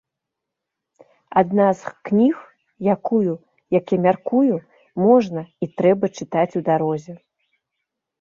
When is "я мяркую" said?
3.95-4.55